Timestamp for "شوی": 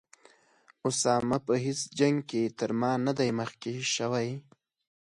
3.95-4.29